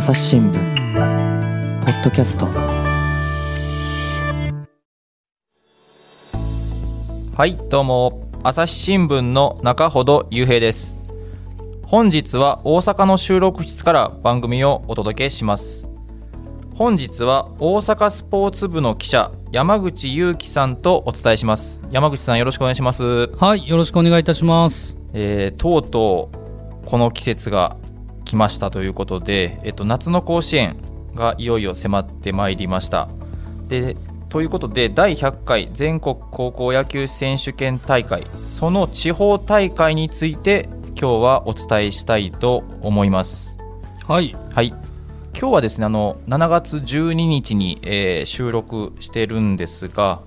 [0.00, 0.54] 朝日新聞
[1.84, 2.46] ポッドキャスト。
[7.36, 8.26] はいどうも。
[8.42, 10.96] 朝日新聞の中ほど雄平です。
[11.84, 15.90] 本日は大阪の収録室から番組をお届けします。
[16.74, 21.82] 本日は大阪スポーツ部の記者山口裕樹さんとお伝えします。
[21.90, 23.26] 山口さんよろしくお願いします。
[23.36, 24.96] はい、よろしくお願いいたします。
[25.12, 27.76] えーとうとうこの季節が
[28.30, 30.76] 来ましたということで、えっと、夏の甲子園
[31.16, 33.08] がいよいよ迫ってまいりました。
[33.68, 33.96] で
[34.28, 43.58] ということで第100回全国高校野球選手権大会その地方大会について今日はお伝えしたいと思います。
[44.06, 44.68] はい、はい。
[44.68, 50.20] 今日はですねあの7月12日に、えー収録してるんですが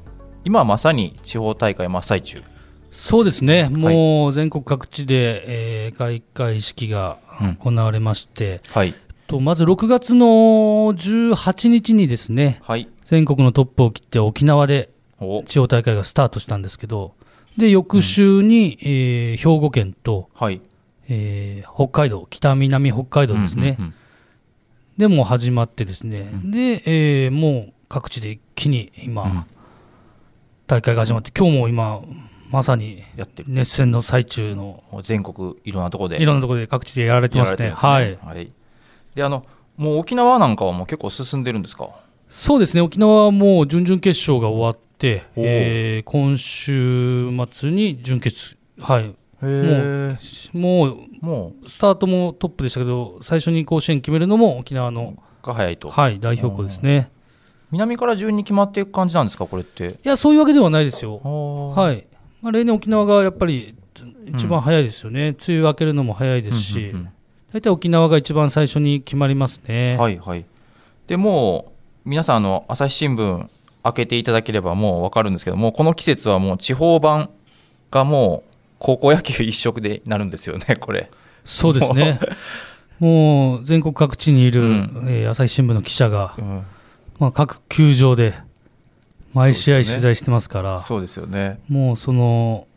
[0.44, 2.44] 今まさに地方大会真っ最中。
[2.92, 7.23] そうですね、もう全国各地で、えー開会式がうん
[7.60, 8.94] 行われまして、はい。
[9.28, 12.88] とまず6月の18日にですね、はい。
[13.06, 14.89] 全国のトップを切って沖縄で
[15.20, 15.44] お。
[15.44, 17.14] 地方大会がスタートしたんですけど、
[17.58, 20.61] で翌週に、えー兵庫県と、はい。
[21.08, 23.95] えー北海道、北南北海道ですね、うんうんうん
[24.95, 29.45] でもう始まってですね、で、えーもう各地で一気に今、うん。
[30.67, 32.02] 大会が始まって、今日も今、
[32.54, 33.50] まさにやってる。
[33.50, 36.22] 熱戦の最中の全国いろんなところで。
[36.22, 37.70] いろんなところで各地でやられてますね。
[37.70, 37.73] ね。
[37.76, 38.18] はい。
[38.23, 38.52] はい、
[39.16, 39.45] であの
[39.76, 41.90] もう沖縄なんかはもう結構進んでるんですか？
[42.30, 49.16] そうですね、沖縄はもう準々決勝が終わって、えー今週末に準決、はい、
[50.56, 57.12] もうもスタートもトップでしたけど、最初に甲子園決めるのも沖縄の、うが早いと、はい、代表校ですね。
[57.72, 60.00] 南から順に決まっていく感じなんですかこれって？
[60.04, 61.17] いや、そういうわけではないですよ。
[61.17, 62.06] ははい
[62.44, 63.73] まあ、例年、沖縄がやっぱり
[64.25, 67.09] 一番早いですよね、梅雨明けるのも早いですし、うんうん
[67.53, 69.95] 大体沖縄が一番最初に決まりますね。
[69.95, 70.44] はいはい。
[71.05, 71.71] でも
[72.03, 73.47] う皆さんあの朝日新聞
[73.83, 77.30] 開けていただければもう分かるんですけどもこの季節はもう地方版
[77.92, 81.11] がもう高校野球一色でなるんですよね これ。
[81.45, 82.20] そうですね。
[82.98, 85.05] もう全国各地にいる、うん。
[85.08, 86.64] えー朝日新聞の記者が、うん。
[87.20, 88.33] まあ、各球場で
[89.33, 91.60] 毎試合取材してますから、そうですよね。
[91.70, 92.67] もうその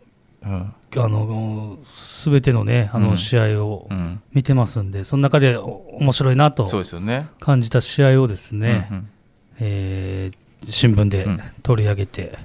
[0.43, 0.73] うん。
[0.99, 3.17] あの全てのねあのうん。
[3.17, 4.23] 試合をうん。
[4.33, 6.65] 見てますんで、その中でお面白いなと
[7.41, 9.09] 感じた試合をですね、うんうん。
[9.61, 10.37] えー
[10.69, 11.41] 新聞でうん。
[11.63, 12.39] 取り上げて、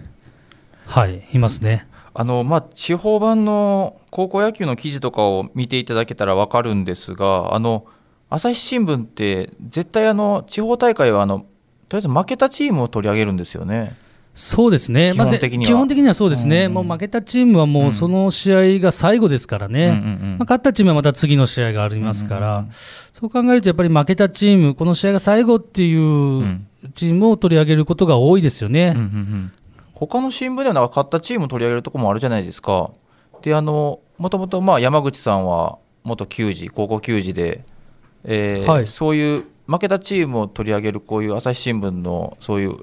[0.85, 1.87] はいいますね。
[2.13, 7.85] あのまあ、地方版の高校野球の記事とかを見ていただけたら分かるんですがあの
[8.29, 11.45] 朝日新聞って絶対あの地方大会はあのと
[11.91, 13.95] りあえず負けたチームを取り上げるんですよね。
[14.33, 15.59] そうですね、基本的には。
[15.59, 20.29] まず基本的にはそうですね、うんもう負けたチームはもうその試合が最後ですからね、うんうんうん。
[20.31, 22.73] まあ、勝ったチームはまた次の試合がありますから、うんうんうん。
[23.11, 28.93] そう考えると、やっぱり負けたチーム、この試合が最後っていううんチームを取り上げることが多いですよね。
[28.95, 29.51] うんうんうん。
[29.93, 32.91] 他の新聞ではなんか勝ったチームを取り上げるところもあるじゃないですか。
[33.43, 37.63] であのもともとまあ山口さんは元球児高校球児で、
[38.23, 38.87] えーはい。
[38.87, 42.77] そういう負けたチームを取り上げるこういう朝日新聞のそういう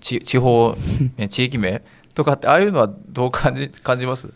[0.00, 0.76] 地地方
[1.16, 1.82] え 地域名
[2.14, 4.28] とかってああいうのはどう感じ 感じます？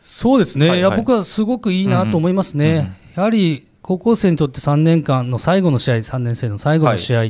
[0.00, 0.90] そうですね、はいはい。
[0.90, 7.24] いや僕はすごくいいなと思いますね、やはり高校生にとって3年間の最後の試合、3年生の最後の試合、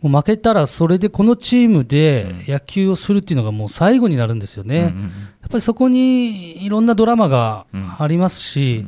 [0.00, 4.78] もう負けたらそれでこのチームで野球をするっていうのがもう最後になるんですよね。
[4.78, 7.66] うんうんやっぱりそこにいろんなドラマが
[7.98, 8.86] ありますし、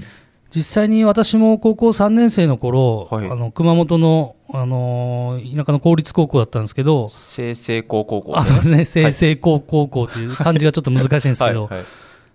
[0.55, 3.29] 実際に私も高校3年生の頃、はい。
[3.29, 8.23] あの熊本の、あのー田舎の公立高校だったんですけど、清成高校。
[8.23, 11.77] 校あそうですね、清成高高校という漢字がちょっと難しいんですけど、はい。
[11.79, 11.87] はい。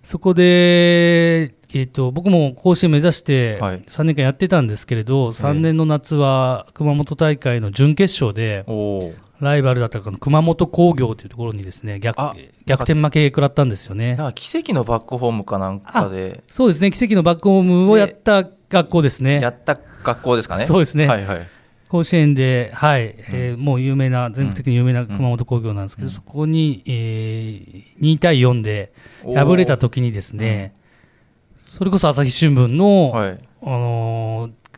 [0.04, 3.82] そこで、えー、と僕も甲子園目指してはい。
[3.82, 8.66] 3年間やってたんですけれど、3年の夏は熊本大会の準決勝で、
[9.40, 12.36] ライバルだった熊本工業というところにですね逆あ
[12.66, 14.18] 逆転負け食らったんですよね。
[14.36, 16.44] 奇跡のバックホームかなんかで。
[16.48, 19.42] そうですね、奇跡のバックホームをやった学校ですね。
[19.42, 20.66] やった学校ですかね。
[20.66, 21.08] そうですね。
[21.08, 21.48] はいはい。
[21.90, 23.16] 甲子園で、はい。
[23.32, 28.94] えーもう有名な、全国的に有名な熊本工業なんですけど、そこに、えー2対4で
[29.24, 30.76] 敗れた時にですね、
[31.66, 33.40] それこそ朝日新聞の、はい。
[33.64, 34.69] あのー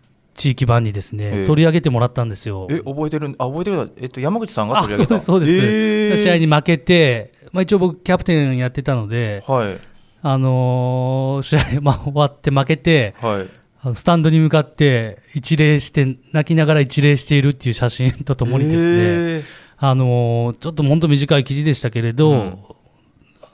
[0.42, 1.48] 地域版にですね、ええ。
[1.48, 2.66] 取り上げてもらったんですよ。
[2.72, 5.20] え覚えてるあ覚えてるえっと山口さんがあ取り上げた。
[5.20, 5.68] そうです、そうです。
[5.68, 6.14] え。
[6.14, 9.78] ー試合に負けて、まあ、一応僕、キャプテンやってたので、はい。
[10.24, 13.96] あのー試合、まあ、終わって負けて、はい。
[13.96, 18.98] スタンドに向かって一礼して、泣きながら一礼しているっていう写真とともにですね、え。
[19.40, 19.44] ー
[19.78, 22.58] あのーちょっと本当短い記事でしたけれど、うん。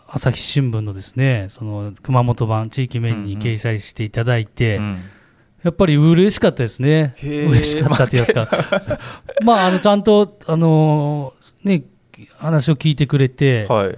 [0.07, 5.01] 朝日新聞のですね、その熊本版地域面に掲載していただいて、うん
[5.63, 8.99] やっぱり嬉しかったですね、嬉しかったって言いますか、
[9.43, 11.33] まあ、あのちゃんと、あの
[11.63, 11.83] ね、
[12.37, 13.97] 話を聞いてくれて、はい。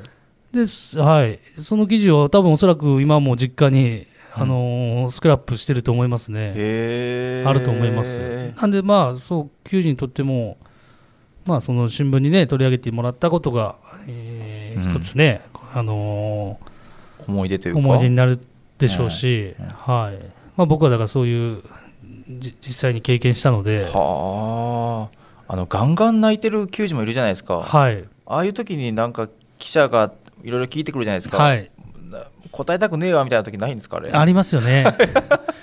[0.54, 8.20] ですはい、その記事は多分おそらく今も実家に、あのスクラップしてると思いますね、あると思います。
[8.60, 10.58] なんで、まあ、そう、球児にとっても、
[11.46, 13.76] まあ、その新聞にね、取り上げてもらったことが、
[14.08, 14.92] えーうん。
[14.92, 15.42] 一つね、
[15.74, 16.60] あの
[17.28, 17.80] 思い出というか。
[17.80, 18.40] 思い出になる
[18.78, 21.64] でしょうし、はいまあ、僕はだからそういう
[22.28, 25.10] じ実際に経験したので、は
[25.48, 25.54] あ。
[25.54, 30.12] あのガンガン泣いてる球児もいるじゃないですか、はい、ああいう時になんか記者が
[30.44, 31.72] いろいろ聞いてくるじゃないですか、はい、
[32.12, 34.12] な答えたくねえわみたいな時ないんですかあれ。
[34.14, 34.84] ありますよね。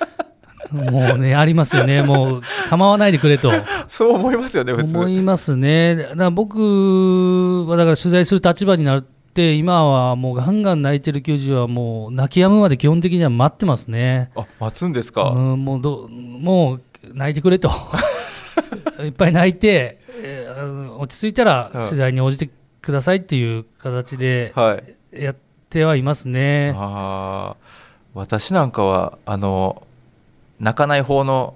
[0.72, 3.52] もうね、ありますよね、もう構わないでくれと。
[3.88, 6.08] そう思いますよね思いますね。
[6.16, 9.02] だ僕はだから取材する立場になっ
[9.36, 14.30] て、今はもうガンガン泣いてる球児はもう泣き止むまで基本的には待ってますね。
[14.34, 17.70] あ待つんですか、うん、もうどもう泣いてくれと。
[19.04, 21.84] いっぱい泣いて、えー落ち着いたらはい。
[21.84, 22.48] 取材に応じて
[22.80, 24.80] くださいっていう形では
[25.12, 25.22] い。
[25.22, 25.36] やっ
[25.68, 26.74] てはいますね。
[26.76, 27.66] あー
[28.14, 29.86] 私なんかはあの
[30.58, 31.54] 泣かない方の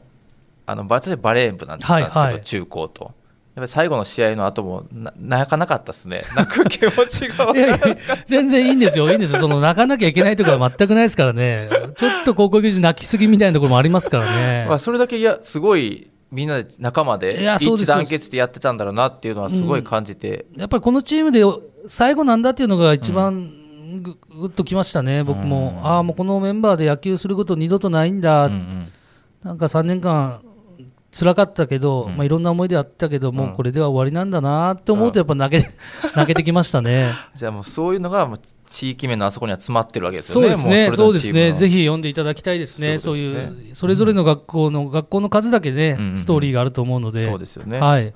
[0.66, 2.42] あの私バレー部なんですけど、はいはい。
[2.42, 3.12] 中高と
[3.54, 6.22] やっぱり最後の試合の後もな泣かなかったですね。
[6.36, 14.66] 泣く気持ちがいやいや全然いいんですよ、いいんですよ、その泣かなきゃいけないところは全くないですからね、ちょっと高校球児泣きすぎみたいなところもありますからね。
[14.68, 21.42] まあ、それだけいやすごいみんなで仲間いで一致団結でやってたんだろうなっていうのはすごい感じて、やっぱりこのチームで
[21.86, 23.52] 最後なんだっていうのが一番
[23.98, 25.86] ぐぐっときましたね、僕も、うん。
[25.86, 28.92] ああ、もうこのメンバーで野球すること二度とないんだ、うんうん。
[29.42, 30.40] なんか3年間、
[31.12, 32.16] 辛かったけど、うん。
[32.16, 35.70] まあ、いろんな思い出あったけど、もううんこれでは終わりなんだなって思うと、やっぱ泣け
[36.14, 37.10] 泣けてきましたね。
[37.34, 40.48] じゃあもうそういうのがもう地域面のあそこには詰まってるわけですよね。
[40.48, 41.78] そうですね、もそうですね、ぜひ。
[41.78, 43.20] ひ読んでいただきたいですね、そうね。
[43.20, 46.16] いう、それぞれの学校の、学校の数だけね、うんうんうん。
[46.16, 47.80] ストーリーがあると思うので、そうですよね。
[47.80, 48.12] はい。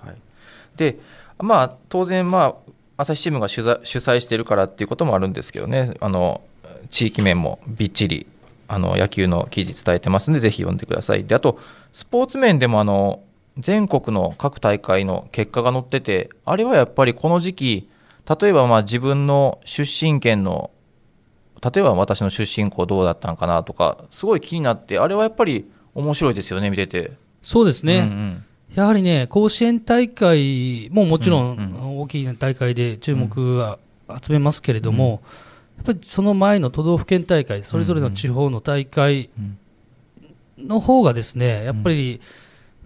[0.76, 0.98] で、
[1.38, 2.54] まあ当然まあ
[2.96, 6.42] 朝日新聞が主催主催してるからっていうこともあるんですけどね、あの
[6.90, 8.26] 地域面もびっちり
[8.68, 11.24] あの野球の記事伝えてますんでぜひ読んでください。
[11.24, 11.58] であと
[11.94, 13.22] スポーツ面でもあの
[13.56, 17.88] 全国の各大会の結果が載ってて、あれはやっぱりこの時期、
[18.40, 20.72] 例えばまあ自分の出身県の
[21.62, 27.12] 例えば私の出身校どうだったのかなとかすごい気になってあれはやっぱり面白いですよね見てて。
[27.42, 28.44] そうですね、うんうん。
[28.74, 32.00] やはりね、甲子園大会ももちろうんん。
[32.00, 33.78] 大きい大会で注目は
[34.20, 35.22] 集めますけれども、
[35.76, 39.58] やっぱりその前の都道府県大会、それぞれの地方の大会うん
[40.58, 42.20] の方がですね、やっぱり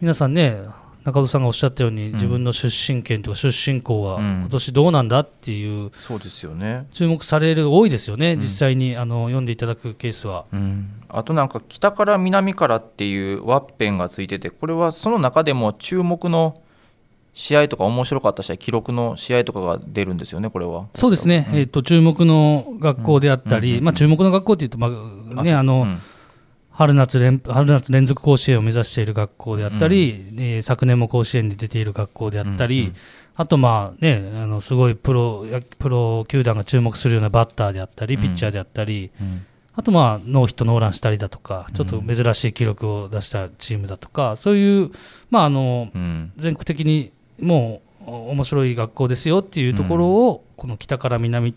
[0.00, 0.62] 皆さんね、
[1.04, 2.12] 中戸さんがおっしゃったように、ん。
[2.12, 4.38] 自分の出身県とか出身校はうん。
[4.40, 6.86] 今年どうなんだっていう、そうですよね。
[6.92, 8.40] 注目される、多いですよね、ん。
[8.40, 10.44] 実際にあの読んでいただくケースは。
[10.52, 16.60] うん、あとなんか北から南からっていうワッペンがついててこれはその中でも注目の
[17.32, 20.88] 試合とか面白かった試合記録の試合とかが出るんですよねこれは。
[20.94, 23.74] そうですね、えー、と注目の学校であったり、うん。
[23.74, 23.78] うん。
[23.78, 25.98] うんまあ、注目の学校っていうと、まあね、あのうん
[26.78, 32.94] 春夏連春夏連続甲子園を目指している学校であったり、えー昨年も甲子園に出ている学校であったり、うんうん
[33.34, 38.22] あとまあねあのすごいプロやプロ球団が注目するようなバッターであったりうん。
[38.22, 39.46] ピッチャーであったり、うん。
[39.74, 44.90] あとまあノーヒットノーランしたりだとかちょっと珍しい記録を出したチームだとかそういう
[45.30, 46.32] まああのうん。
[46.36, 51.54] 全国的にもうお面白い学校ですよっていうところを、この北から南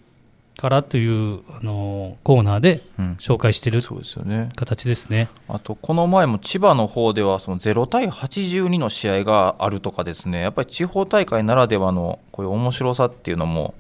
[0.62, 3.16] からというあのコーナーでうん。
[3.20, 4.50] 紹介しているそうですよね。
[4.56, 5.28] 形ですね。
[5.48, 10.42] あとこの前も千葉の方ではその0対82の試合があるとかですね。
[10.42, 13.74] やっぱり地方大会ならではのこういう面白さっていうのも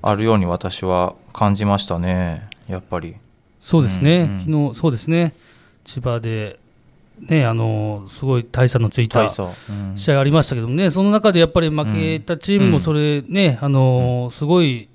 [0.00, 2.48] あるように私は感じましたね。
[2.66, 3.16] やっぱり。
[3.60, 4.38] そうですね、うんうん。
[4.38, 5.34] 昨日そうですね、
[5.84, 6.58] 千葉で、
[7.20, 12.72] ね、あのすごい大差のついた試合ありましたけどもね、その中でやっぱり負けたチームうん。
[12.72, 14.88] もそれね、あのすごい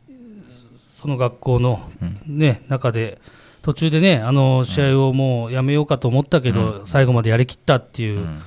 [0.98, 1.88] その学校の、
[2.26, 3.22] ね、中で、
[3.62, 8.42] 途中でね、あの試合をもうやめようかと思ったけど、最後までやりきったっていう、うん。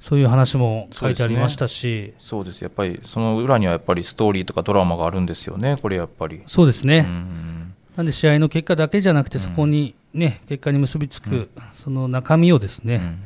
[0.00, 2.60] そういう話も書いてありましたし、そうです。
[2.60, 6.42] やっぱりその裏にはやっぱりストーリーとかドラマがあるんですよねこれやっぱり。
[6.46, 13.18] そうですね、うんなんで試合の結果だけじゃなくて、そこにね、結果に結びつく、その中身をですね、うん。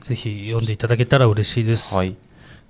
[0.00, 1.94] ぜひ読んでいただけたら嬉しいです。
[1.94, 2.16] はい、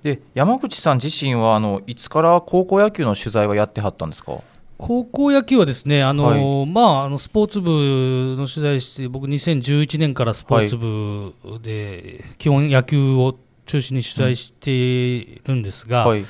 [0.03, 4.41] で山口さん自身はあのいつから高校野球の取材はやってはったんですか？
[4.77, 16.25] 高校野球はですね、あのまあ、あのスポーツ部の取材して、僕、2011年からスポーツ部で、基本野球を中心に取材しているんですが、はい、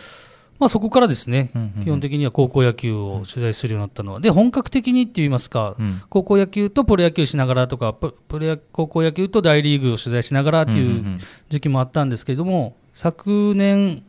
[0.59, 1.83] まあ、そこからですね、うんうんうん。
[1.83, 6.01] 基本的には高校野球を取材するようになったのは、で本格的にって言いますか、うん。
[6.09, 11.17] 高校野球とプロ野球しながらとか、ププロ野高校野球と大リーグを取材しながらってうんうんういうん。
[11.49, 14.03] 時期もあったんですけれども、昨年、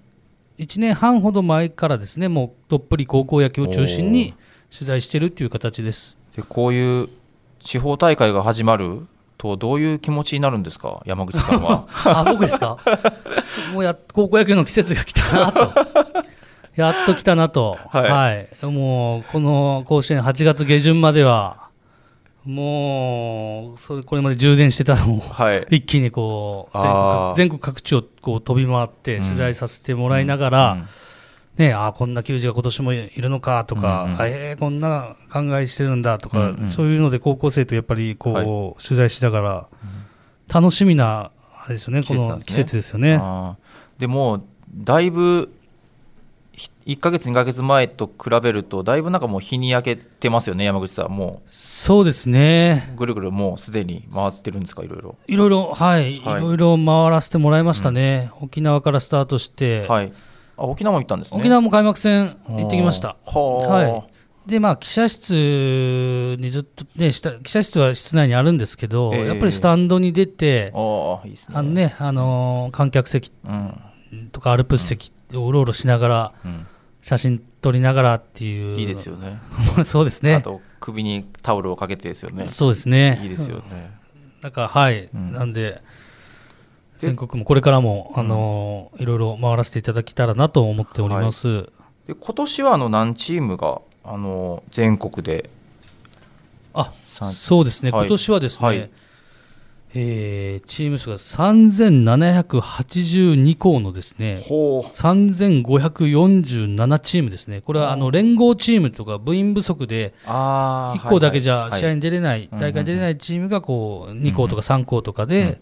[0.58, 4.34] 1年半ほど前からですね、もうどっぷり高校野球を中心に
[4.72, 6.16] 取材してるっていう形です。
[6.34, 7.08] でこういう
[7.60, 9.06] 地方大会が始まる
[9.38, 11.02] とどういう気持ちになるんですか？
[11.04, 11.86] 山口さんは。
[12.04, 12.78] あ僕ですか？
[13.74, 15.72] もうや高校野球の季節が来たなと。
[16.74, 18.10] やっと来たなと、はい。
[18.10, 18.66] はい。
[18.66, 21.65] もうこの甲子園8月下旬までは、
[22.46, 25.66] もうそれこれまで充電してたのをはい。
[25.70, 29.24] 一気にこう全国各地をこう飛び回ってうん。
[29.24, 30.86] 取材させてもらいながら、うん。
[31.56, 38.46] ね、あーこんな球児が今年もいるのかとか、うんうんあえーこんな考えしてるんだとか、うんうんそういうので高校生とやっぱりこう、はい。
[38.82, 39.66] 取材しながら、
[40.48, 43.20] 楽しみなあれですよね、この季季節ですよね。
[43.98, 45.55] でもだいぶひ
[46.86, 52.90] 1か月2か月前と比べるとだいぶなんかもう日に焼けてますよね山口さんもそうですね。
[52.94, 55.16] うぐるぐるもうすでに回ってるんですかいろいろ。
[55.26, 56.38] いろいろ、はい、はい。
[56.38, 60.12] いろいろ回らせてもらいましたね、沖縄からスタートして、はい。
[60.56, 61.40] あ沖縄も行ったんですね。
[61.40, 63.16] 沖縄も開幕戦行ってきました。
[63.24, 63.66] はあ。
[63.66, 64.04] はい。
[64.46, 69.26] でまあ、記者室にずっと、ね、した記者室は室内にあるんですけど、ええ。
[69.26, 71.54] やっぱりスタンドに出て、ああいいですね。
[71.56, 73.74] あのねあのー観客席うん。
[74.30, 76.66] とかアルプス席をうろうろしながら、うん。
[77.02, 79.38] 写真撮りながらっていう、いいですよね。
[79.84, 80.34] そうですね。
[80.36, 82.48] あ、と首にタオルをかけてですよね。
[82.48, 83.92] そうですね、いいですよね。
[84.42, 85.32] なんかはい、うん。
[85.32, 85.82] なんで、
[86.98, 91.70] 全国もこれからも、あのーいろいろ回らせていただけたらなと思っております。
[92.06, 95.50] で今年はあの何チームがあの全国で
[96.72, 98.00] あさそうですね、はい。
[98.02, 98.90] 今年はですね、はい
[99.94, 104.90] えーチーム数が3782校のですね、ほう。
[104.94, 115.60] 3547チームですね、これはあの連合チームとか部員不足で、あ1校だけじゃ試合に出れない、はい大会に出れないチームがこう2校とか3校とかで、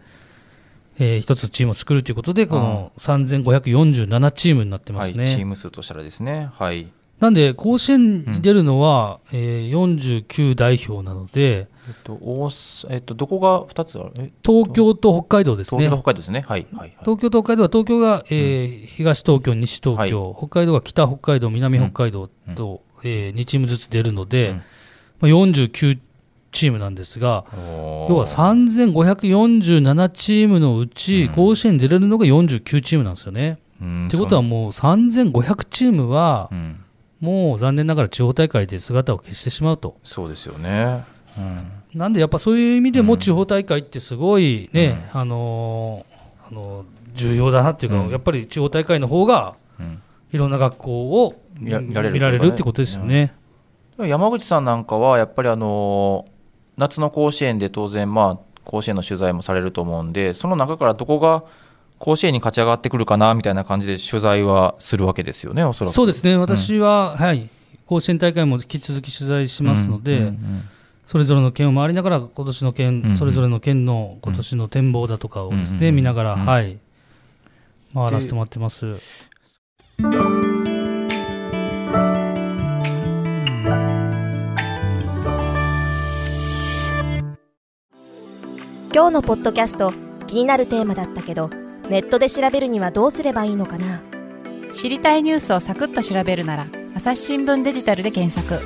[0.98, 5.44] えー一つチームを作るということで、この3547チームになってますはい、チーね。
[5.44, 6.48] ム数としたらですね。
[6.52, 6.88] はい
[7.20, 14.10] なんで、甲子園に出るのは、えー49代表なので、えっと大阪えっとどこが2つある？
[14.18, 15.84] え東京と北海道ですね。
[15.88, 16.02] 東京と。
[16.02, 16.44] 北海道ですね。
[16.46, 16.96] はいはいはい。
[17.00, 24.56] 東京と北海道は東京が、えー東東京、西東京、北海道が北北海道、南北海道と、え2チームずつ出るので、うん。
[24.56, 24.62] ま
[25.22, 25.98] あ、49
[26.52, 27.44] チームなんですが、
[28.08, 33.58] 要は3547チームのうち、甲子園に出れるのが49チームなんですよね。
[33.80, 36.80] うんってことはもう3500チームはそ、うん
[37.20, 39.96] もう残念ながら地方大会で姿を消してしまうと。
[40.04, 41.04] そうですよね。
[41.36, 41.66] うん。
[41.94, 48.10] なんでやっぱそういう意味でも地方大会ってすごいね、あのーあのー重要だなっていうか、うん。
[48.10, 50.02] やっぱり地方大会の方がうん。
[50.32, 53.32] いろんな学校を見られる見られるってことですよね。
[53.98, 56.26] 山口さんなんかはやっぱりあの
[56.76, 61.44] 夏の甲子園で当然まあ甲子園の取材もされると思うんでその中からどこが
[61.98, 65.94] 甲子園に勝ち上がってくるかなみたいな感じで取材はするわけですよねおそらく。
[65.94, 67.48] そうですね、私は、はい、
[67.86, 70.68] 甲子園大会も引き続き取材しますので、うんうん
[71.06, 76.78] それぞれの県を回りながら、今年の県、うんそれぞれの県の今年の展望だとかをですね、うん見ながら、うんはい、
[77.92, 78.96] 回らせてもらってます。
[88.94, 89.92] 今日のポッドキャスト
[90.26, 91.50] 気になるテーマだったけど
[91.88, 94.00] ネットで調べるにはどうすればいいのかな？
[94.72, 98.64] 知りたいニュースをサクッと調べるなら朝日新聞デジタルで検索。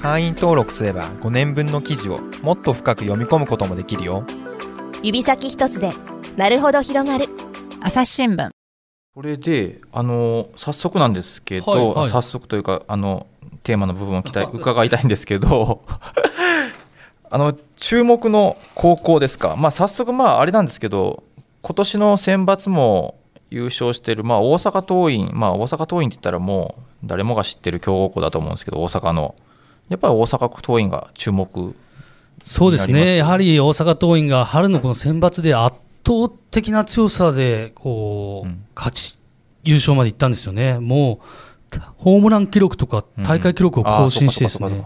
[0.00, 4.24] 会員登録すれば5年分の記事をもっと深く読み込むこともできるよ。
[5.02, 5.92] 指先一つで
[6.36, 7.28] なるほど広がる。
[7.80, 8.50] 朝日新聞。
[9.14, 12.10] これであの早速なんですけど、はいはい。
[12.10, 13.26] 早速というかあの
[13.62, 15.82] テーマの部分を期待伺いたいんですけど
[17.30, 21.22] あの注目の高校ですか、まあ、早速まああれなんですけど
[21.64, 23.18] 今年の選抜も
[23.48, 29.34] 優勝している、まあ、大阪桐蔭、まあ、大阪桐蔭って言ったらもう誰もが知ってる強豪校だと思うんですけど大阪の。
[29.88, 31.74] やっぱり大阪桐蔭が注目
[32.42, 38.64] そうですね、やはり大阪桐蔭が春のこの選抜で圧倒的な強さでこう、うん。
[38.76, 39.18] 勝ち、
[39.62, 41.20] 優勝まで行ったんですよね、も
[41.74, 44.84] うホームラン記録とか大会記録を更新してですね、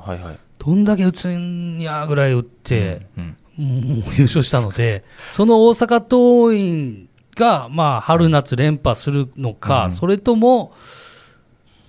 [0.58, 9.91] どんだけ打つんやぐらい打って、うんもう優勝したので、その大阪桐蔭が、まあ、春夏連覇するのか、うん。
[9.91, 10.73] それとも、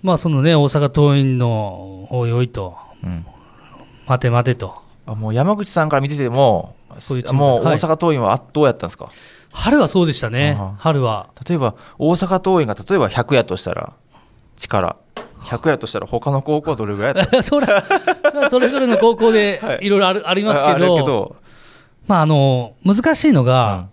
[0.01, 3.25] まあそのね、大阪桐蔭のおいおいと、うん。
[4.07, 4.73] 待て待てと、
[5.05, 7.77] あもう山口さんから見ててもそういうもうはい。
[7.77, 9.09] 大阪桐蔭は圧倒やったんですか、
[9.51, 10.55] 春はそうでしたね。
[10.59, 11.29] あは、春は。
[11.47, 13.93] 例えば大阪桐蔭が例えば100やとしたら
[14.57, 14.95] 力。
[15.41, 17.81] 100やとしたら他の高校はどれぐらいやったんです それは
[18.29, 19.87] それはそれぞれの高校でい。
[19.87, 21.35] ろいろあるありますけど,、けど
[22.09, 23.87] まあ、あの難しいのが、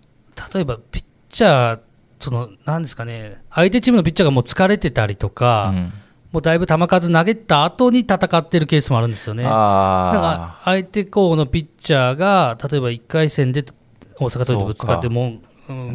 [0.54, 1.80] 例えばピッチャー
[2.18, 5.92] そのなんですかね相手チームのピッチャーがもう疲れてたりとか、うん。
[6.32, 9.44] もうだいぶ球数投げた後に戦ってるケースもあるんですよね。
[9.44, 13.64] だからあ相手校のピッチャーが例えば1回戦で
[14.18, 15.42] 大阪桐蔭とぶつかってもう、うん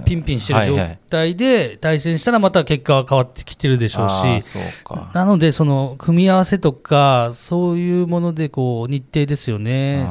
[0.04, 0.78] ピンピンしてる状
[1.10, 4.42] 態で対戦したらまた結果は変わってきてるでしょうし。
[4.42, 5.12] そうか。
[5.14, 10.10] なのでその組み合わせとかそういうものでこう日程ですよね。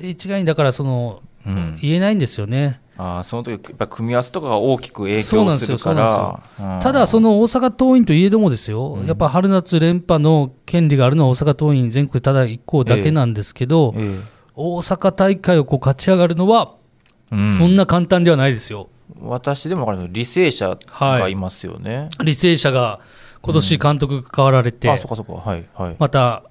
[0.00, 2.80] 一概にだからそのうん言えないんですよね。
[2.98, 6.40] あーその時やっぱ組み合わせとかが大きく影響するから。
[6.60, 9.06] うんただ、その大阪桐蔭といえどもですよ、うん。
[9.06, 14.20] やっぱ春夏連覇の権利があるのは大阪桐蔭全国ただ1校だけなんですけど、え
[14.54, 16.74] 大阪大会をこう勝ち上がるのは、
[17.30, 18.88] そんな簡単ではないですよ。
[19.20, 23.00] 私でも分かる履正社がいますよね、履正社が
[23.40, 26.44] 今年監督が変わられて、あそこそこはいはい、また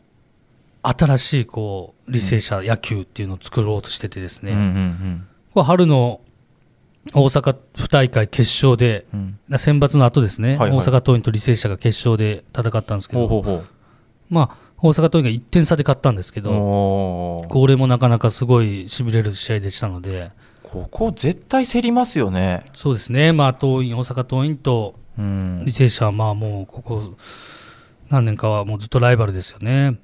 [0.83, 6.21] 新しいこう履正社野球っていうのを作ろうとしててですね、うんうんこれ春の
[7.13, 9.39] 大阪府大会決勝で、うん。
[9.49, 10.77] うん選抜の後ですね、はいはい。
[10.77, 13.65] 大阪桐蔭と履正社が決勝で戦ったんですけど、ほうほうほう。
[14.29, 16.51] まあ、大阪桐蔭が1点差で勝ったんですけど、
[17.49, 20.31] これもなかなかすごいしびれる試合でしたので、
[20.63, 22.63] ここ絶対競りますよね。
[22.71, 25.63] そうですね、まあ、桐蔭、大阪桐蔭とうん。
[25.65, 27.03] 履正社は、まあもうここ
[28.09, 29.99] 何年かはもうずっとライバルですよね。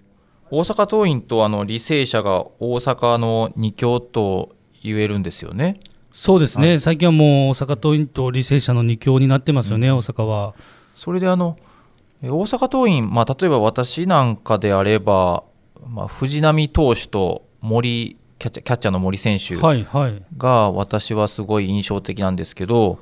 [0.51, 5.79] 大阪桐蔭とあの履正社が大阪の二強と言えるんですよね。
[6.11, 10.55] そうですね、最近はもう大阪桐蔭と履正社の2強になってますよね、大阪は。
[10.95, 11.57] それであの
[12.23, 15.43] え大阪桐蔭、まあ、例えば私なんかであれば、
[15.87, 20.23] まあ、藤浪投手と森キャッチャーキャッチャーの森選手はいはい。
[20.37, 22.97] が私はすごい印象的なんですけど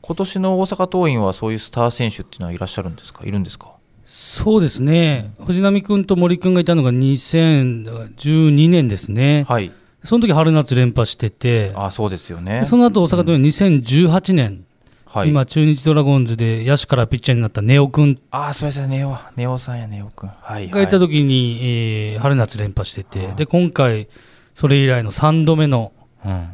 [0.00, 3.24] 今年の大阪桐蔭はそういうスター選手っていうのはいらっしゃるんですか？
[3.26, 3.72] いるんですか？
[4.04, 9.72] そうですね、藤浪君と森君がいたのが2012年ですね、はい。
[10.02, 12.60] その時春夏連覇してて、あそうですよね。
[12.60, 14.64] でその後大阪桐蔭2018年、
[15.06, 15.28] はい。
[15.28, 18.20] 今、中日ドラゴンズで野手からピッチャーになったネオ君。
[18.32, 18.98] あそうですね。
[18.98, 20.68] ネオネオさんやネオくんはい。
[20.68, 24.08] がいた時に、えー春夏連覇してて、で今回、
[24.54, 25.92] それ以来の3度目の
[26.24, 26.48] うん。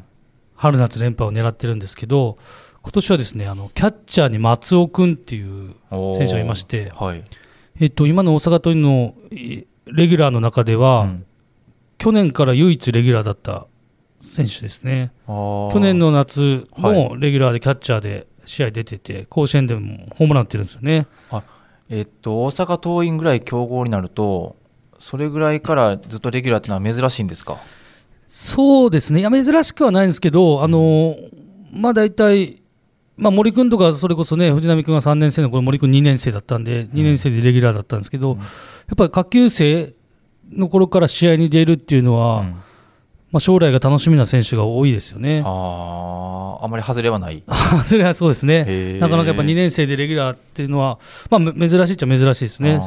[0.55, 2.37] 春夏連覇を狙ってるんですけど、
[2.83, 5.75] 今年はですねあのキャッチャーに松尾君っていう
[6.17, 7.25] 選手がいまして、はい。
[7.79, 11.27] えっと、今の大阪桐蔭のいレギュラーの中では、うん。
[11.99, 13.67] 去年から唯一レギュラーだった
[14.19, 15.13] 選手ですね。
[15.27, 21.07] 去年の夏はもレギュラーでキャッチャーで試合出てて、甲子園でもホームラン打ってるんですよね。
[21.91, 24.57] えっと大阪桐蔭ぐらい強豪になると
[24.99, 27.59] それぐらいからずっとレギュラーっていうのは珍しいんですか？
[28.27, 31.17] そうですね、いや珍しくはないんですけど、あの
[31.73, 32.63] まあ大体、
[33.21, 38.39] まあ、森君とかそれこそね、藤浪君が3年生の頃森君2年生だったんで、2年生でレギュラーだったんですけど、やっ
[38.97, 39.93] ぱり下級生
[40.51, 42.63] の頃から試合に出るっていうのは、うん。
[43.33, 45.43] まあ、将来が楽しみな選手が多いですよね。
[45.45, 47.45] あああまり外れはない。
[47.85, 48.99] それはそうですね。
[48.99, 50.99] なかなかやっぱ2年生でレギュラーっていうのは、
[51.31, 52.81] まあ、め珍しいっちゃ珍しいですね。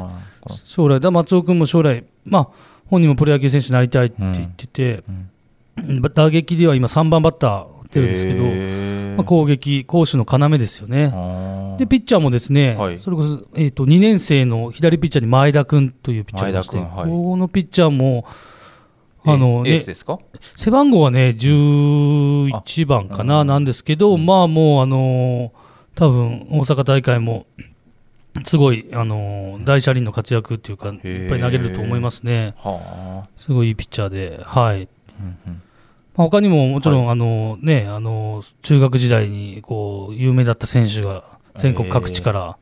[0.65, 2.48] 将来、だ松尾君も将来、まあ、
[2.88, 5.04] 本人もプロ野球選手になりたいって言ってて、
[6.13, 8.43] 打撃では今3番バッター打ってるんですけど、
[9.17, 11.06] まあ、攻撃、攻守の要ですよね。
[11.77, 12.97] で、ピッチャーもですね、はい。
[12.99, 17.10] それこそ、えー、と2年生の左ピッチャーに前田君というピッチャーがいまして、はい。
[17.10, 18.25] このピッチャーも、
[19.25, 20.19] あのねえエース、ですか？
[20.58, 25.63] 背番号はね、11番かな、なんですけど、まあもう、あのー
[25.95, 27.45] 多分大阪大会も、
[28.45, 32.56] すごい、あのー大車輪の活躍っていうか、いっーぱい投げると思いますね。
[32.58, 34.89] はすごいいいピッチャーで、はい。
[35.12, 35.62] あ、うんうん
[36.15, 41.23] まあ、他にももちろん、あのね、あの中学時代にこう有名だった選手が
[41.56, 42.58] 全国各地から、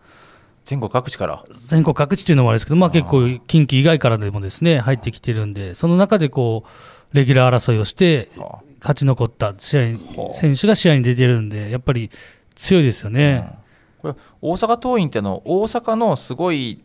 [0.64, 1.44] 全国各地から？
[1.52, 6.64] 全国各地というのもあれですけど、まあ、結構近畿以外からでもですね入ってきてるんで、その中でこ
[7.12, 9.82] うレギュラー争いをしては勝ち残った試合
[10.22, 10.34] はあ。
[10.34, 12.10] 選手が試合に出てるんで、やっぱり
[12.56, 13.50] 強いですよね。
[14.02, 16.84] これ大阪桐蔭ってあの大阪のすごい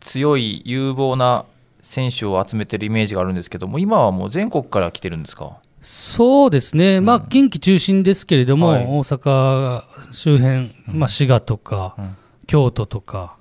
[0.00, 1.46] 強い有望な
[1.80, 5.58] 選手を集めてるイメージがあるんですけども今はもう全国から来てるんですか？
[5.86, 8.86] そうですね、まあ、近畿中心ですけれども、はい。
[8.86, 12.16] 大阪周辺、まあ、滋賀とか、うん。
[12.46, 13.36] 京都とか、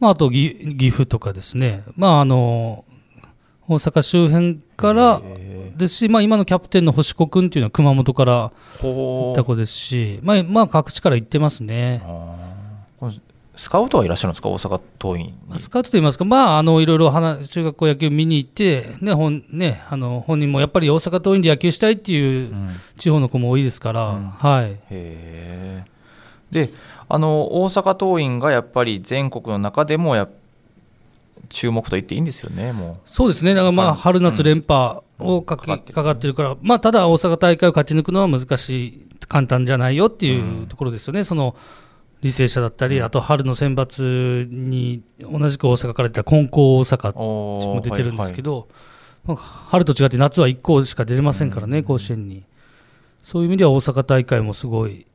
[0.00, 2.84] まあ、あと岐岐阜とかですね、まあ、あの
[3.68, 8.82] 大阪周辺からへですし、まあ、今のキャプテンの星子君っていうのは熊本からー。
[8.82, 12.02] 行った子ですし、まあまあ、各地から行ってますね。
[13.56, 14.48] スカウトはいらっしゃるんですか？
[14.48, 15.58] 大阪桐蔭に。
[15.58, 22.68] スカウトといいますか、まあ、あのいろいろ話中学校野球見に行って、ね本ね、あの本人もやっぱり大阪桐蔭で野球したいっていううん。
[22.96, 24.28] 地方の子も多いですから、うん。
[24.28, 25.84] はい、へえ。
[26.50, 26.70] で
[27.08, 30.28] あの大阪桐蔭がやっぱり全国の中でもや
[31.48, 33.96] 注目と言っていいんですよね、もそうですね、だからまあはい。
[33.98, 35.94] 春夏連覇をかけかかってる。
[35.94, 41.54] かかってるから、まあ、ただ大阪大会を勝ち抜くのは難しい、簡単じゃないよっていうところですよね、その
[42.24, 48.66] 履正社だったり、あと春の選抜に同じく大阪から出た金光大阪も出てるんですけど、
[49.24, 52.44] まあ春と違って夏は1校しか出れませんからね、甲子園に。
[53.20, 55.06] そういう意味では大阪大会もすごい、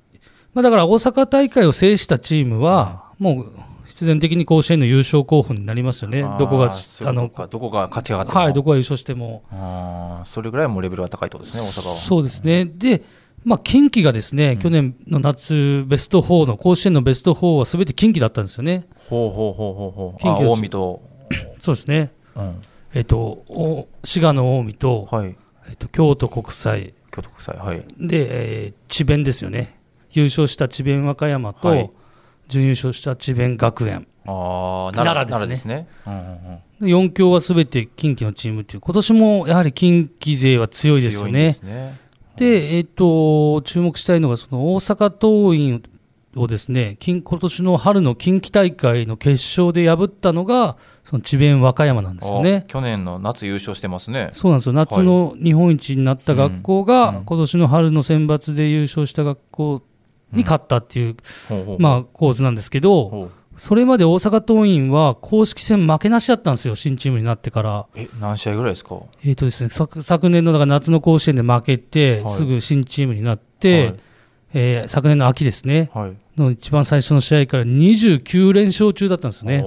[0.54, 3.54] まあ、だから大阪大会を制したチームは、もう
[3.86, 9.43] 必然的に甲子園の優勝候補になりますよね、どこがあのどこが勝ち上がってもはい、どこが優勝しても。
[10.24, 11.95] それぐらいもうレベルが高いとですね、大阪は。
[11.95, 12.65] そうですね。
[12.65, 13.04] で、
[13.43, 18.86] まあ、近畿がですね、去年の夏、ベスト4の、甲子園のベスト4はすべて近畿だったんですよね。
[19.10, 20.19] ほうほうほうほうほう。
[20.19, 21.02] 近畿近江と、
[21.60, 22.12] そうですね。
[22.36, 22.62] うん、
[22.93, 25.36] えっと、お滋賀の近江と、はい、
[25.69, 27.84] えっと、京都国際京都国際、はい。
[27.97, 29.80] で、えー智弁ですよね。
[30.12, 31.89] 優勝した智弁和歌山と、はい
[32.49, 34.08] 準優勝した智弁学園。
[34.25, 35.88] ああ、奈良奈ですね良ですね。
[36.08, 36.25] うんうんう
[36.56, 41.43] ん4強はすべて近畿のチームっていう、今年もやはり近畿勢は強いですよ強いんね。
[41.43, 41.99] ですね。
[42.39, 45.82] で、えっと、注目したいのが、その大阪桐蔭
[46.38, 52.63] をですね、近今年の春の近畿大会の決勝で破ったのが、その智弁和歌山なんですよあね。
[52.67, 54.30] 去年の夏優勝してますね。
[54.32, 54.73] そうなんですよ。
[54.73, 57.25] 夏の日本一になった学校が、うんうん。
[57.25, 59.82] 今年の春の選抜で優勝した学校
[60.32, 61.17] に勝ったっていう、
[61.49, 67.86] ほうほうまあ、構図なんですけど、それまで大阪桐蔭は公式戦負けなしだったんですよ、新チームになってから。
[67.93, 68.95] え、何試合ぐらいですか？
[69.24, 72.34] えーとですね、昨昨年のだから夏の甲子園で負けて、はい。
[72.34, 73.95] すぐ新チームになって、はい。
[74.54, 76.13] えー昨年の秋ですね、はい。
[76.39, 79.58] の一番最初の試合から29連勝中だったんですよね。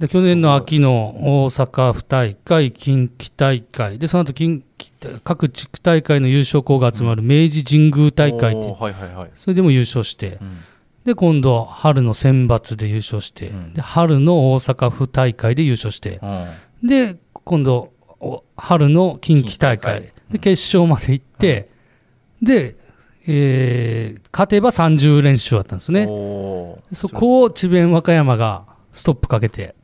[0.00, 8.72] で去年の秋の大阪府大会、近畿大会、でその後近畿各地区大会の優勝校が集まる明治神宮大会っていう。
[8.72, 9.30] おーはいはいはい。
[9.34, 10.56] それでも優勝して、うん
[11.04, 13.74] で今度、春の選抜で優勝して、うん。
[13.74, 16.26] で春の大阪府大会で優勝して、う
[16.84, 16.86] ん。
[16.86, 21.66] で今度、お春の近畿大会で決勝まで行って、
[22.42, 22.76] で、
[23.26, 26.06] えー勝てば30連勝だったんですね。
[26.06, 29.74] そこを智弁和歌山がストップかけて、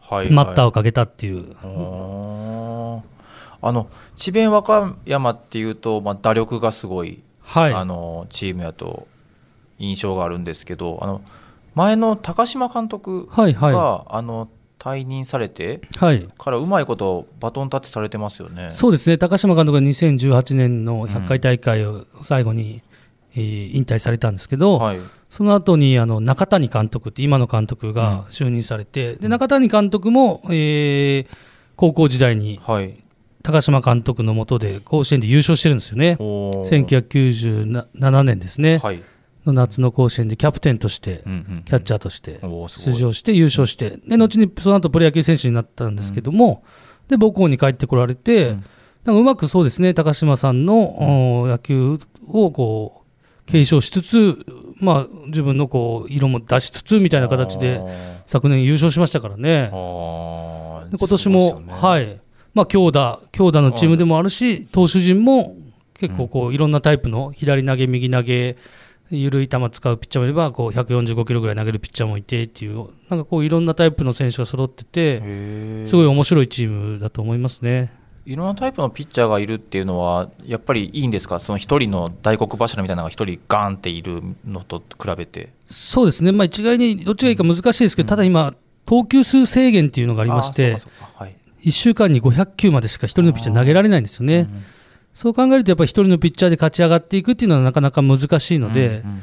[0.00, 1.64] はい待ったをかけたっていう、あ
[3.72, 9.08] の智弁和歌山っていうと、まあ、打力がすごい、はい、あのチームやと
[9.78, 11.22] 印象があるんですけどあの
[11.74, 18.70] 前の高島監督が、はい、はあの退任されてい、はい、からうまいことバトンタッチされてますよね。
[18.70, 22.82] そうですね、高島監督が2018年の100回大会を最後に、
[23.34, 32.96] えー引退されたんですけど、はい、その後にあの中谷監督って今の監督が就任されて、で中谷監督も、えー高校時代にはい、
[33.42, 36.16] 高島監督の下で甲子園で優勝してるんですよね。
[36.18, 36.86] おー。
[37.82, 39.02] 1997年ですね、はい、
[39.46, 41.22] の夏の甲子園でキャプテンとして、
[41.64, 46.64] キャッチャーとして出場して優勝して、で後にその後プロ野球選手になったんですけども、
[47.08, 48.64] で母校に帰ってこられて、うん。
[49.06, 54.36] なんかうまくそうですね、高島さんの、お野球をこう継承しつつ、
[54.80, 57.80] まあ、自分のこう色も出しつつみたいな形で、
[58.26, 59.70] 昨年優勝しましたからね。
[60.90, 61.72] で今年も、ね。
[61.72, 62.20] はい、
[62.52, 65.54] まあ、強打、強打のチームでもあるし、投手陣も
[65.94, 68.56] 結構こう、いろんなタイプの左投げ、右投げ、
[69.10, 77.92] 緩い球使うピッチャーもいれば、こう145キロぐらい投げるピッチャーもいてっていう、なんかこう、いろんなタイプの選手が揃ってて、すごい面白いチームだと思いますね。
[78.24, 85.50] いろんなタイプのピッチャーがいるっていうのは、やっぱりいいんですか、その一人の大黒柱みたいなのが一人ガーンっているのと比べて。
[85.66, 90.76] そうですね、まあ、一概にどっちがいいか難しいですけど、ただ今、投球数制限っていうのがありまして
[91.14, 91.36] はい。
[91.62, 94.38] 1週間に500球までしか1人のピッチャー投げられないんですよね。
[94.38, 94.64] うん
[95.16, 99.22] そう考えると、やっぱり1人のピッチャーで勝ち上がっていくっていうのはなかなか難しいので、うんうん。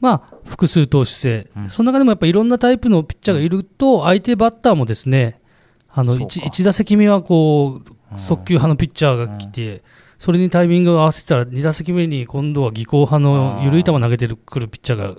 [0.00, 1.68] まあ、複数投手制、うん。
[1.68, 5.42] その中でもやっぱりいろんなタイプのピッチャーがいると、相手バッターもですね、
[5.90, 6.26] あのそうか。
[6.26, 7.82] 1, 打席目はこ
[8.14, 9.82] う速球派のピッチャーが来て、
[10.16, 15.14] それにタイミングを合わせてたら、2打席目に今度は技巧派の緩い球投げてくるピッチャーが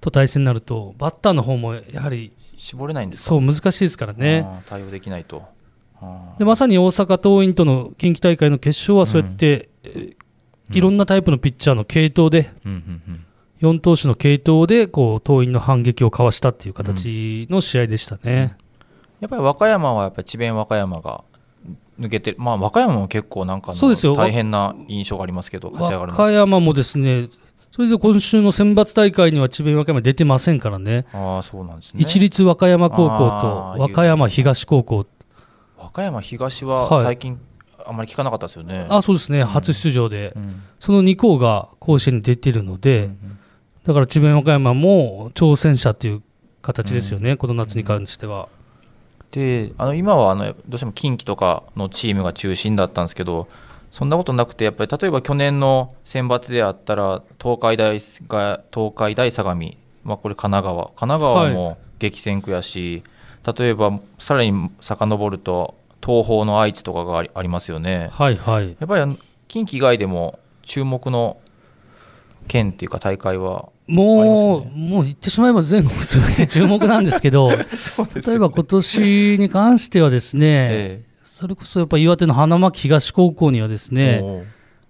[0.00, 3.28] と対戦になると、バッターの方もやはり絞れないんですか？
[3.28, 4.46] そう難しいですからね。
[4.64, 5.44] 対応できないと。
[6.38, 10.16] でまさに大阪桐蔭との近畿大会の決勝はそうやって、えー
[10.72, 13.02] いろんなタイプのピッチャーの継投で、うんうん
[13.62, 13.76] うん。
[13.76, 18.56] 4投手の継投でこう桐蔭の反撃をかわしたっていう形の試合でしたね。
[19.20, 21.24] やっぱり和歌山はやっぱり智弁和歌山が
[21.98, 24.14] 抜けてる、まあ、和歌山も結構なんかそうですよ。
[24.14, 26.04] 大変な印象がありますけど、和。
[26.04, 27.28] 歌山もですね、
[27.70, 32.00] それで今週の選抜大会には智弁和歌山出てませんからね、ああ、そうなんですね。
[32.00, 35.06] 一律和歌山高校と和歌山東高校、
[35.90, 37.04] 和歌山東ははい。
[37.04, 37.40] 最近
[37.84, 38.86] あんまり聞かなかったですよね。
[38.88, 40.62] あそうですね、初出場で、うん。
[40.78, 43.36] その2校が甲子園に出てるので、うん
[43.82, 46.22] だから智弁和歌山も挑戦者っていう
[46.60, 48.48] 形ですよね、この夏に関しては。
[49.30, 53.46] であの今はあのどうしても近畿とかのチームが中心だったんですけど
[53.92, 57.98] そんなことなくてやっぱり例えば去年の選抜であったら東海大
[58.28, 59.70] が東海大相模、
[60.04, 60.84] まあ、これ神奈川。
[60.88, 63.02] 神奈川も激戦区やし、
[63.58, 65.74] 例えばさらに遡ると
[66.04, 68.08] 東邦の愛知とかがありありますよね。
[68.12, 68.68] はいはい。
[68.68, 71.38] やっぱり近畿以外でも注目の
[72.48, 77.64] 県っていうか大会はもう、もう言ってしまえば全国すべて注目なんですけど、 例
[78.34, 84.44] えば今年に関してはですね、えそれこそやっぱ岩手の花巻東高校にはですえね、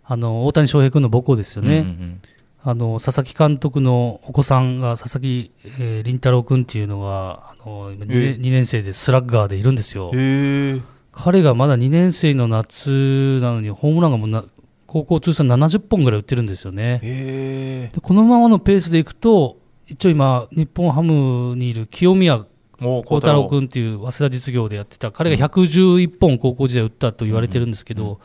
[0.04, 2.20] あの大谷翔平君の母校ですよね、うんうん
[2.62, 8.36] あの佐々木監督のお子さんが佐々木、えー、凛太郎君っていうのがあの今 2, ええ。
[8.36, 10.10] 年2年生でスラッガーでいるんですよ。
[10.12, 10.84] うん。
[11.22, 14.44] 彼がまだ2年生の夏なのにホームランがもうな
[14.86, 16.98] 高校通算70本ぐらい打ってるんですよね。
[17.02, 22.44] でこのままのペースでいくと一応今日本ハムにいる清宮
[22.80, 28.20] 幸太郎君っていう早稲田実業でやってた彼が111本高校時代打ったと言われてるんですけど、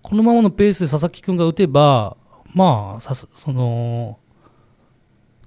[0.00, 2.16] このままのペースで佐々木君が打てば
[2.54, 4.18] まあさすその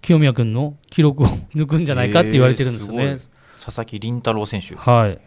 [0.01, 1.25] 清宮君の記録を
[1.55, 3.17] 抜くんじゃないかって言われてるんですよね。
[3.59, 4.75] 佐々木麟太郎選手。
[4.75, 5.19] はい、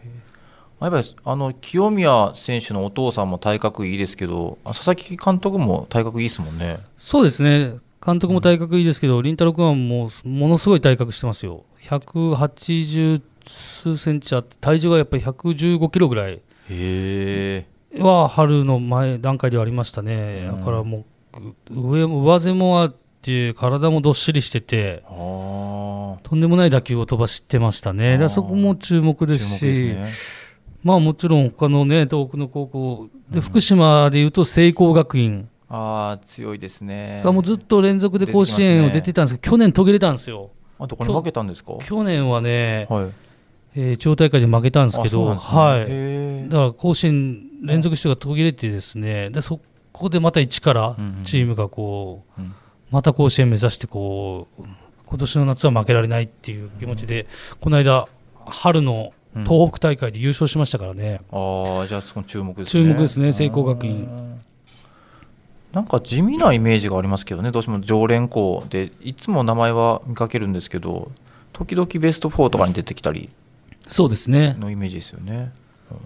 [0.79, 6.79] やっぱりあの清宮選手のお父さんも体格いいですけどあ佐々木監督も体格いいですもんね。
[6.95, 7.77] そうですね。
[8.05, 11.63] 監督も体格いいですけど、凛太郎君はもうものすごい体格してますよ。
[11.81, 16.41] 180数センチあって体重がやっぱり115キロぐらい
[17.99, 20.59] は春の前段階ではありましたね、うん。
[20.59, 21.05] だからも
[21.69, 28.17] う上も上背もあって体もどっしりしててとんでもない打球を飛ばしてましたね。
[28.17, 30.11] だそこも注目ですしですね
[30.87, 33.41] まあもちろん他のね東北の高校でうん。
[33.41, 35.49] 福島でいうと聖光学院。
[35.69, 37.21] ああ強いですね。
[37.25, 40.51] がもうずっと連続で甲子園を出てたんですけど去年途切れたんですよ。
[40.79, 41.73] あどこに負けたんですか？
[41.81, 43.11] 去年はね、はい。
[43.75, 45.35] えー地方大会で負けたんですけどね。
[45.35, 46.49] はい。
[46.49, 49.59] だから甲子園連続出場が途切れてですねでそ
[49.91, 52.53] こでまた一からうんうんチームがこう、うん。
[52.89, 54.63] また甲子園目指してこう
[55.05, 57.27] 今年の夏は負けられないっていう気持ちで
[57.59, 58.07] この間
[58.45, 64.03] 春のうん東北大会で優勝しましたからね、ああじゃあその注目です注ね目ですね聖光学院。
[64.03, 64.27] うん
[65.73, 71.11] なんか地味なイメージがありますけどねどうしても常連校でいつも名前は見かけるんですけど
[71.53, 73.29] 時々ベスト4とかに出てきたり
[73.87, 74.55] そうですね。
[74.59, 75.51] のイメージですよね。
[75.91, 75.97] うん。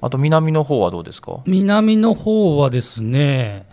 [0.00, 1.40] あと南の方はどうですか？
[1.46, 3.66] 南の方はですね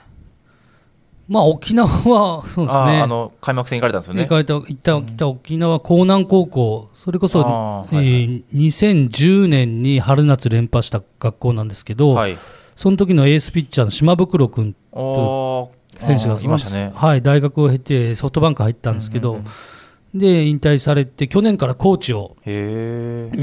[1.30, 4.30] まあ沖縄はそうですねあの開幕戦行かれたんですよね行。
[4.30, 12.38] かれた行った行った沖縄江南高校それこそ、あーえー2010年に春夏連覇した学校なんですけど、はい。
[12.76, 16.92] その時のエースピッチャーの島袋君おー選手がいましたね。
[16.96, 19.52] はい、大学を経てソフトバンク入ったんですけど、うんうんうん
[20.14, 22.36] で引退されて去年からコーチを。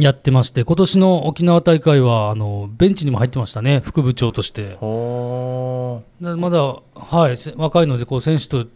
[0.00, 4.76] やってまして今年の沖縄大会はあのベンチにも入ってましたね副部長として。
[6.20, 8.66] まだ、はい、せ若いのでこう選手と、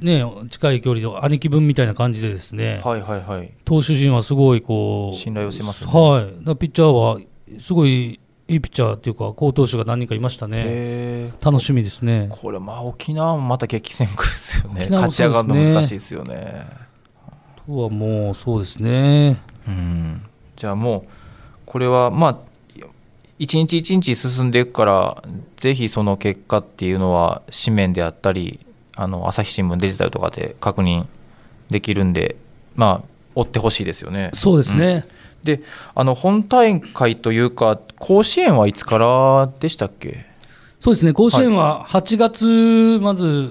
[0.00, 3.52] ね、近い距離の兄貴分みたいな感じでですね、はいはいはい。
[3.64, 6.46] 投手陣はすごいこう信頼をしてますよね。
[6.46, 7.20] はい、ピッチャーは
[7.58, 11.32] すごいいいピッチャーっていうか好投手が何人かいましたね。
[11.42, 12.28] 楽しみですね。
[12.30, 14.82] これまあ沖縄もまた激戦区ですよね。
[14.82, 16.83] 沖縄も勝ち上がるの難しいですよね。
[17.68, 19.40] はもうそうですね。
[19.66, 20.22] うん、
[20.56, 21.10] じゃあもう
[21.64, 22.38] これはまあ
[23.38, 25.22] 一日一日進んでいくから
[25.56, 28.60] ぜひその結果っていうのは紙面であったり
[28.94, 31.06] あの朝日新聞デジタルとかで確認
[31.70, 32.36] できるんで
[32.76, 34.30] まあ追ってほしいですよね。
[34.34, 35.04] そうですね、
[35.42, 35.62] で
[35.94, 40.26] あの本大会というか甲子園はいつからでしたっけ？
[40.78, 41.12] そうですね。
[41.12, 43.50] 甲子園は8月まず、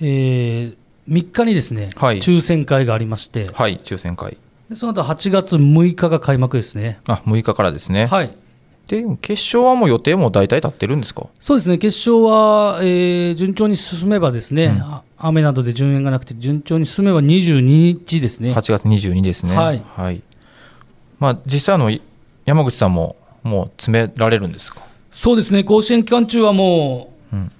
[0.00, 0.76] えー
[1.08, 2.18] 3日にですね、はい。
[2.18, 3.50] 抽選会がありまして。
[3.52, 4.38] はい抽選会。
[4.70, 7.00] でその後8月6日が開幕ですね。
[7.06, 8.30] あ6日からですね、はい。
[8.88, 11.26] で決勝はもう予定も大体立ってるんですか？
[11.38, 11.78] そうですね。
[11.78, 14.82] 決勝は、えー順調に進めばですね、うん。
[14.82, 18.52] あ雨などで順延がなくて順調に進めば22日ですね。
[18.52, 19.56] 8月22ですね。
[19.56, 19.72] は
[20.10, 20.22] い。
[21.18, 21.90] まあ、実際あの
[22.44, 24.80] 山口さんももう詰められるんですか？
[25.10, 25.64] そうですね。
[25.64, 27.52] 甲子園期間中はもう、うん。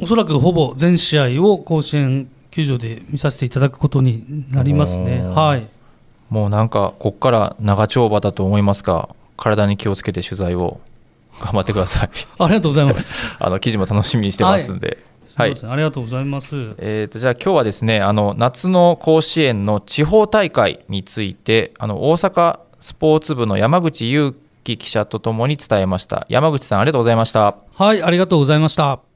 [0.00, 5.22] おそらくほぼ全試合を甲子園球場で見させていただくことになりますね。
[5.22, 5.66] はい
[6.32, 10.80] もうなんかこっから長丁場だと思いますが、体に気をつけて取材を
[11.40, 12.10] 頑張ってください。
[12.38, 13.16] ありがとうございます。
[13.38, 14.98] あの記事も楽しみにしてますんで。
[15.34, 16.74] はいすいありがとうございます。
[16.78, 24.34] えー、とじゃあ今日はですねあの夏の甲子園の地方大会についてあの大阪スポーツ部の山口祐
[24.64, 29.11] 樹記者とともに伝えました山口さんありがとうございましたはい、ありがとうございました。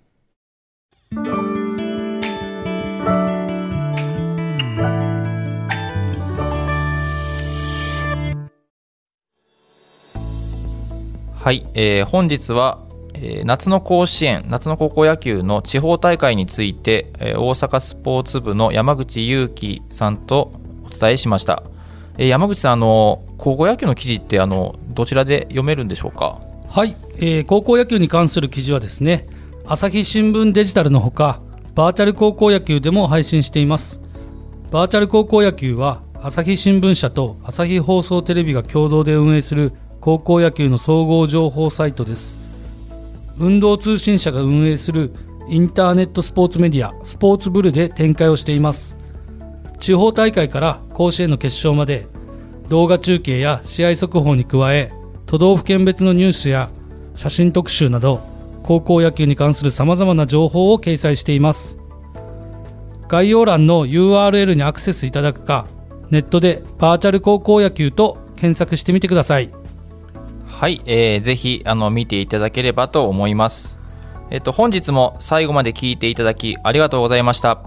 [11.47, 12.81] はい、えー本日は、
[13.15, 20.53] えー夏の甲子園夏の高校野球の地方大会について、えー大阪スポーツ部の山口祐樹さんと
[20.85, 21.63] お伝えしました、
[22.19, 26.41] えー山口さんあの高校野球の記事ってあのどちらで読めるんでしょうか？
[26.69, 29.29] はい、えー高校野球に関する記事はですね
[29.67, 31.41] 朝日新聞デジタルのほか
[31.77, 34.03] バーチャル高校野球でも配信しています。
[34.73, 42.39] バーチャル高校野球は朝日新聞社と朝日放送テレビが共同で運営する高校野球の総合情報サイトです。
[43.39, 45.13] 運動通信社が運営する
[45.49, 48.99] インターネットスポーツメディアスポーツブルで展開をしています。
[49.79, 52.07] 地方大会から甲子園の決勝まで
[52.69, 54.93] 動画中継や試合速報に加え
[55.27, 56.71] 都道府県別のニュースや
[57.15, 58.21] 写真特集など
[58.63, 61.79] 高校野球に関するさまざまな情報を掲載しています。
[63.09, 65.67] 概要欄の URL にアクセスいただくか
[66.11, 69.51] ネットでバーチャル高校野球と検索してみてください。
[70.59, 73.79] はい、えーぜひあの見ていただければと思います。
[74.31, 77.61] えっと本日も最後まで聞いていただきありがとうございました。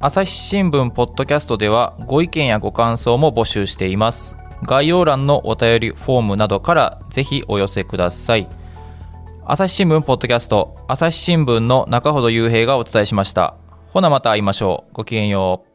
[0.00, 4.36] 朝日新聞ポッドキャストではご意見やご感想も募集しています。
[4.64, 8.48] 概要欄のお便りフォームなどからぜひお寄せください。
[9.46, 13.54] 朝日新聞ポッドキャスト朝日新聞の中ほど雄平がお伝えしました。
[13.86, 14.94] ほなまた会いましょう。
[14.94, 15.71] ごきげんよう。